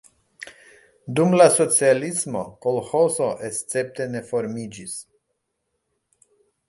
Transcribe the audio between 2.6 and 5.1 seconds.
kolĥozo escepte ne formiĝis.